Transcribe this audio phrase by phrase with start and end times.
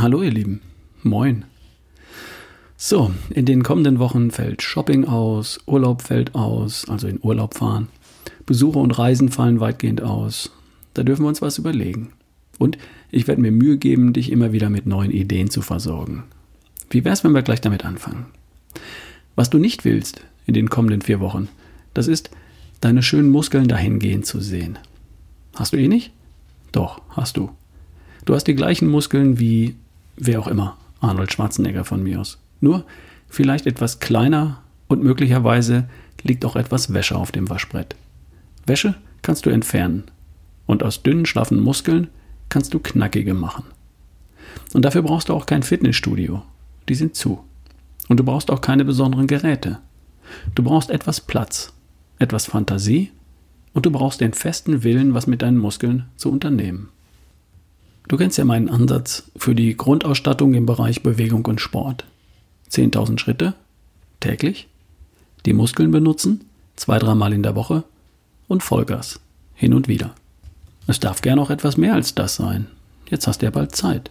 [0.00, 0.62] Hallo ihr Lieben,
[1.02, 1.44] moin.
[2.78, 7.88] So, in den kommenden Wochen fällt Shopping aus, Urlaub fällt aus, also in Urlaub fahren.
[8.46, 10.52] Besuche und Reisen fallen weitgehend aus.
[10.94, 12.12] Da dürfen wir uns was überlegen.
[12.58, 12.78] Und
[13.10, 16.22] ich werde mir Mühe geben, dich immer wieder mit neuen Ideen zu versorgen.
[16.88, 18.24] Wie wär's, wenn wir gleich damit anfangen?
[19.36, 21.48] Was du nicht willst in den kommenden vier Wochen,
[21.92, 22.30] das ist,
[22.80, 24.78] deine schönen Muskeln dahingehend zu sehen.
[25.56, 26.10] Hast du eh nicht?
[26.72, 27.50] Doch, hast du.
[28.24, 29.74] Du hast die gleichen Muskeln wie
[30.20, 32.38] wer auch immer, Arnold Schwarzenegger von mir aus.
[32.60, 32.84] Nur
[33.28, 35.88] vielleicht etwas kleiner und möglicherweise
[36.22, 37.96] liegt auch etwas Wäsche auf dem Waschbrett.
[38.66, 40.04] Wäsche kannst du entfernen
[40.66, 42.08] und aus dünnen, schlaffen Muskeln
[42.48, 43.64] kannst du knackige machen.
[44.72, 46.42] Und dafür brauchst du auch kein Fitnessstudio.
[46.88, 47.44] Die sind zu.
[48.08, 49.78] Und du brauchst auch keine besonderen Geräte.
[50.54, 51.72] Du brauchst etwas Platz,
[52.18, 53.10] etwas Fantasie
[53.72, 56.88] und du brauchst den festen Willen, was mit deinen Muskeln zu unternehmen.
[58.10, 62.04] Du kennst ja meinen Ansatz für die Grundausstattung im Bereich Bewegung und Sport.
[62.68, 63.54] 10.000 Schritte
[64.18, 64.66] täglich,
[65.46, 66.40] die Muskeln benutzen,
[66.74, 67.84] zwei, dreimal in der Woche
[68.48, 69.20] und Vollgas,
[69.54, 70.12] hin und wieder.
[70.88, 72.66] Es darf gern auch etwas mehr als das sein.
[73.08, 74.10] Jetzt hast du ja bald Zeit.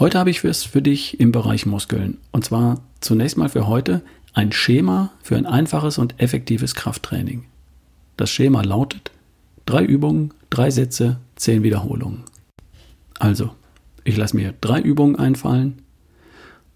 [0.00, 2.18] Heute habe ich es für dich im Bereich Muskeln.
[2.32, 7.44] Und zwar zunächst mal für heute ein Schema für ein einfaches und effektives Krafttraining.
[8.16, 9.12] Das Schema lautet
[9.66, 12.24] drei Übungen, drei Sätze, zehn Wiederholungen.
[13.22, 13.50] Also,
[14.02, 15.82] ich lasse mir drei Übungen einfallen,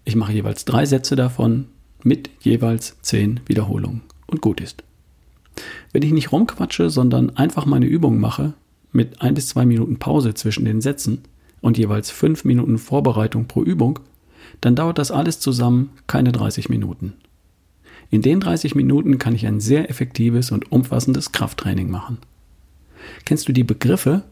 [0.05, 1.65] ich mache jeweils drei Sätze davon
[2.03, 4.81] mit jeweils zehn Wiederholungen und gut ist.
[5.91, 8.53] Wenn ich nicht rumquatsche, sondern einfach meine Übung mache,
[8.93, 11.23] mit ein bis zwei Minuten Pause zwischen den Sätzen
[11.59, 13.99] und jeweils fünf Minuten Vorbereitung pro Übung,
[14.61, 17.11] dann dauert das alles zusammen keine 30 Minuten.
[18.09, 22.19] In den 30 Minuten kann ich ein sehr effektives und umfassendes Krafttraining machen.
[23.25, 24.23] Kennst du die Begriffe?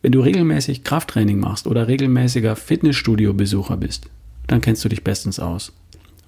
[0.00, 4.08] Wenn du regelmäßig Krafttraining machst oder regelmäßiger Fitnessstudio-Besucher bist,
[4.46, 5.72] dann kennst du dich bestens aus.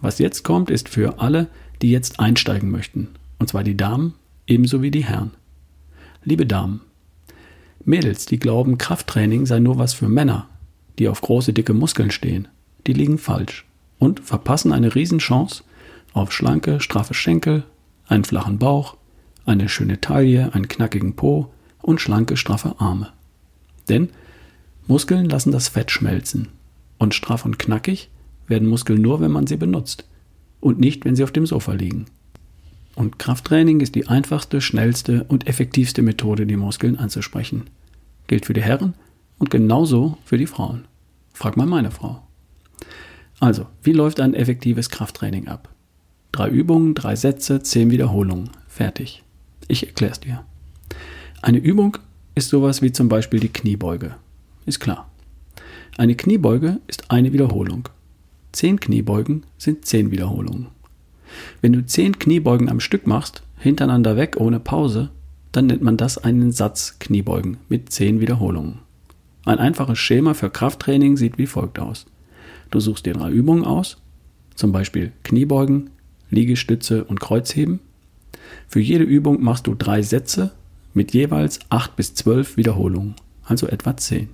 [0.01, 1.49] Was jetzt kommt, ist für alle,
[1.83, 3.09] die jetzt einsteigen möchten.
[3.39, 4.15] Und zwar die Damen
[4.47, 5.31] ebenso wie die Herren.
[6.25, 6.81] Liebe Damen,
[7.85, 10.49] Mädels, die glauben, Krafttraining sei nur was für Männer,
[10.99, 12.49] die auf große, dicke Muskeln stehen,
[12.87, 13.65] die liegen falsch
[13.99, 15.65] und verpassen eine Riesenchance
[16.13, 17.63] auf schlanke, straffe Schenkel,
[18.07, 18.97] einen flachen Bauch,
[19.47, 23.13] eine schöne Taille, einen knackigen Po und schlanke, straffe Arme.
[23.91, 24.09] Denn
[24.87, 26.49] Muskeln lassen das Fett schmelzen
[26.99, 28.09] und straff und knackig
[28.47, 30.05] werden Muskeln nur, wenn man sie benutzt
[30.61, 32.07] und nicht, wenn sie auf dem Sofa liegen.
[32.95, 37.65] Und Krafttraining ist die einfachste, schnellste und effektivste Methode, die Muskeln anzusprechen.
[38.27, 38.95] Gilt für die Herren
[39.39, 40.87] und genauso für die Frauen.
[41.33, 42.23] Frag mal meine Frau.
[43.39, 45.69] Also, wie läuft ein effektives Krafttraining ab?
[46.33, 48.51] Drei Übungen, drei Sätze, zehn Wiederholungen.
[48.69, 49.23] Fertig.
[49.67, 50.45] Ich erkläre es dir.
[51.41, 51.97] Eine Übung
[52.35, 54.17] ist sowas wie zum Beispiel die Kniebeuge.
[54.67, 55.11] Ist klar.
[55.97, 57.89] Eine Kniebeuge ist eine Wiederholung.
[58.53, 60.69] Zehn Kniebeugen sind zehn Wiederholungen.
[61.61, 65.11] Wenn du zehn Kniebeugen am Stück machst, hintereinander weg ohne Pause,
[65.53, 68.79] dann nennt man das einen Satz Kniebeugen mit zehn Wiederholungen.
[69.45, 72.07] Ein einfaches Schema für Krafttraining sieht wie folgt aus.
[72.71, 73.99] Du suchst dir drei Übungen aus,
[74.55, 75.91] zum Beispiel Kniebeugen,
[76.31, 77.81] Liegestütze und Kreuzheben.
[78.69, 80.53] Für jede Übung machst du drei Sätze
[80.95, 83.15] mit jeweils acht bis zwölf Wiederholungen,
[83.45, 84.29] also etwa zehn.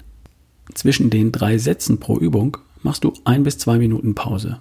[0.75, 4.61] Zwischen den drei Sätzen pro Übung machst du ein bis zwei Minuten Pause.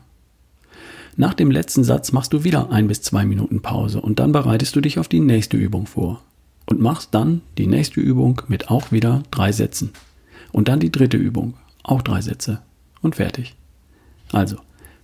[1.17, 4.75] Nach dem letzten Satz machst du wieder ein bis zwei Minuten Pause und dann bereitest
[4.75, 6.21] du dich auf die nächste Übung vor
[6.65, 9.91] und machst dann die nächste Übung mit auch wieder drei Sätzen.
[10.51, 12.61] Und dann die dritte Übung, auch drei Sätze
[13.01, 13.55] und fertig.
[14.31, 14.57] Also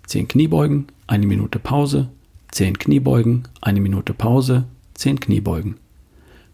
[0.06, 2.10] zehn Kniebeugen, eine Minute Pause,
[2.52, 5.76] zehn Kniebeugen, eine Minute Pause, zehn Kniebeugen.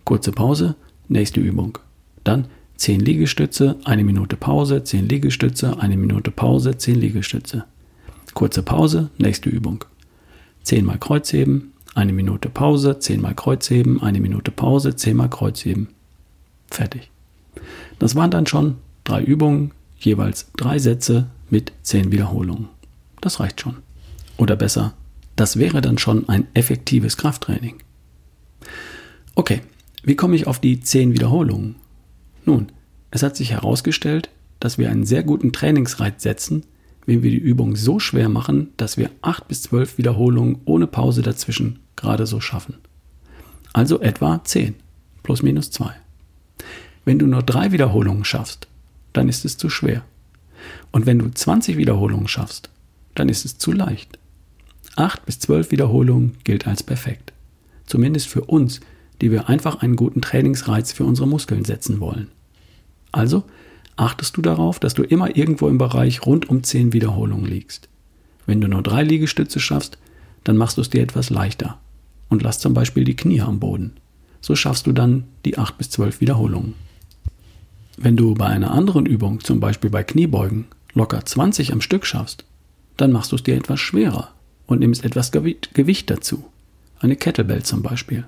[0.07, 0.75] Kurze Pause,
[1.09, 1.79] nächste Übung.
[2.23, 2.47] Dann
[2.77, 7.65] 10 Liegestütze, eine Minute Pause, 10 Liegestütze, eine Minute Pause, 10 Liegestütze.
[8.33, 9.83] Kurze Pause, nächste Übung.
[10.63, 15.89] 10 mal Kreuzheben, eine Minute Pause, 10 mal Kreuzheben, eine Minute Pause, 10 mal Kreuzheben.
[16.71, 17.11] Fertig.
[17.99, 22.69] Das waren dann schon drei Übungen, jeweils drei Sätze mit 10 Wiederholungen.
[23.19, 23.75] Das reicht schon.
[24.37, 24.93] Oder besser,
[25.35, 27.79] das wäre dann schon ein effektives Krafttraining.
[29.35, 29.63] Okay,
[30.07, 31.75] wie komme ich auf die 10 Wiederholungen?
[32.45, 32.71] Nun,
[33.11, 34.29] es hat sich herausgestellt,
[34.61, 36.63] dass wir einen sehr guten Trainingsreiz setzen,
[37.05, 41.23] wenn wir die Übung so schwer machen, dass wir 8 bis 12 Wiederholungen ohne Pause
[41.23, 42.75] dazwischen gerade so schaffen.
[43.73, 44.75] Also etwa 10
[45.23, 45.91] plus minus 2.
[47.03, 48.69] Wenn du nur 3 Wiederholungen schaffst,
[49.11, 50.05] dann ist es zu schwer.
[50.93, 52.69] Und wenn du 20 Wiederholungen schaffst,
[53.13, 54.19] dann ist es zu leicht.
[54.95, 57.33] 8 bis 12 Wiederholungen gilt als perfekt.
[57.85, 58.79] Zumindest für uns,
[59.21, 62.27] die wir einfach einen guten Trainingsreiz für unsere Muskeln setzen wollen.
[63.11, 63.43] Also
[63.95, 67.89] achtest du darauf, dass du immer irgendwo im Bereich rund um 10 Wiederholungen liegst.
[68.45, 69.97] Wenn du nur drei Liegestütze schaffst,
[70.43, 71.79] dann machst du es dir etwas leichter
[72.29, 73.93] und lass zum Beispiel die Knie am Boden.
[74.39, 76.75] So schaffst du dann die 8 bis 12 Wiederholungen.
[77.97, 82.45] Wenn du bei einer anderen Übung, zum Beispiel bei Kniebeugen, locker 20 am Stück schaffst,
[82.95, 84.29] dann machst du es dir etwas schwerer
[84.67, 86.45] und nimmst etwas Gewicht dazu.
[86.99, 88.25] Eine Kettlebell zum Beispiel.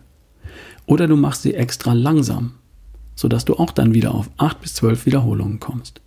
[0.89, 2.53] Oder du machst sie extra langsam,
[3.13, 6.01] sodass du auch dann wieder auf 8 bis 12 Wiederholungen kommst.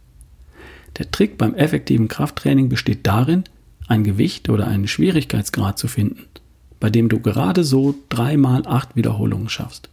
[0.99, 3.45] Der Trick beim effektiven Krafttraining besteht darin,
[3.87, 6.25] ein Gewicht oder einen Schwierigkeitsgrad zu finden,
[6.81, 9.89] bei dem du gerade so 3 mal 8 Wiederholungen schaffst.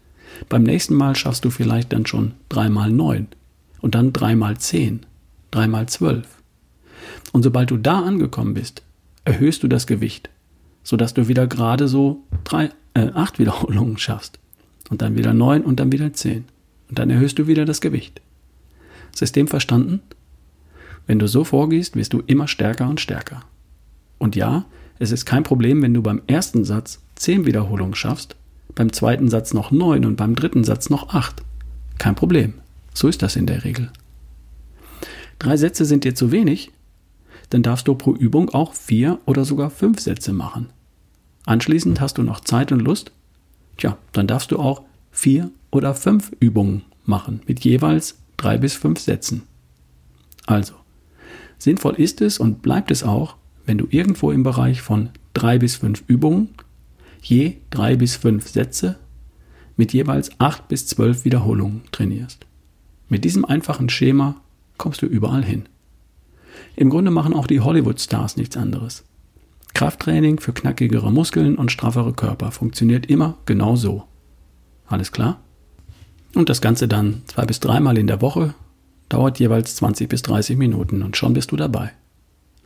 [0.50, 3.28] Beim nächsten Mal schaffst du vielleicht dann schon 3 mal 9
[3.82, 5.06] und dann 3 mal 10,
[5.52, 6.26] 3 mal 12.
[7.32, 8.82] Und sobald du da angekommen bist,
[9.24, 10.32] erhöhst du das Gewicht,
[10.82, 14.40] sodass du wieder gerade so 3, äh, 8 Wiederholungen schaffst.
[14.90, 16.46] Und dann wieder 9 und dann wieder 10.
[16.90, 18.22] Und dann erhöhst du wieder das Gewicht.
[19.16, 20.02] System verstanden?
[21.08, 23.42] Wenn du so vorgehst, wirst du immer stärker und stärker.
[24.18, 24.66] Und ja,
[25.00, 28.36] es ist kein Problem, wenn du beim ersten Satz 10 Wiederholungen schaffst,
[28.76, 31.42] beim zweiten Satz noch 9 und beim dritten Satz noch 8.
[31.98, 32.54] Kein Problem.
[32.94, 33.92] So ist das in der Regel.
[35.40, 36.72] Drei Sätze sind dir zu wenig,
[37.50, 40.70] dann darfst du pro Übung auch vier oder sogar fünf Sätze machen.
[41.46, 43.12] Anschließend hast du noch Zeit und Lust?
[43.80, 49.00] Tja, dann darfst du auch vier oder fünf Übungen machen mit jeweils drei bis fünf
[49.00, 49.44] Sätzen.
[50.46, 50.74] Also,
[51.58, 55.78] sinnvoll ist es und bleibt es auch, wenn du irgendwo im Bereich von drei bis
[55.78, 56.50] fünf Übungen,
[57.22, 59.00] je drei bis fünf Sätze
[59.78, 62.46] mit jeweils acht bis zwölf Wiederholungen trainierst.
[63.08, 64.36] Mit diesem einfachen Schema
[64.78, 65.70] kommst du überall hin.
[66.76, 69.06] Im Grunde machen auch die Hollywood-Stars nichts anderes.
[69.80, 74.04] Krafttraining für knackigere Muskeln und straffere Körper funktioniert immer genau so.
[74.88, 75.40] Alles klar?
[76.36, 78.56] Und das Ganze dann zwei bis dreimal in der Woche,
[79.08, 81.94] dauert jeweils 20 bis 30 Minuten und schon bist du dabei.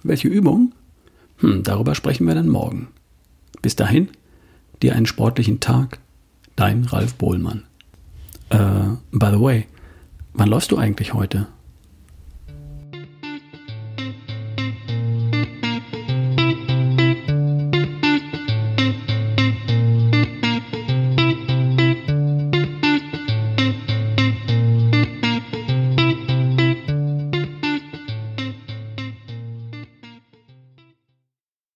[0.02, 0.74] Welche Übung?
[1.38, 2.88] Hm, darüber sprechen wir dann morgen.
[3.62, 4.10] Bis dahin,
[4.82, 6.00] dir einen sportlichen Tag.
[6.56, 7.62] Dein Ralf Bohlmann.
[8.50, 8.58] Äh,
[9.12, 9.68] by the way,
[10.34, 11.46] wann läufst du eigentlich heute?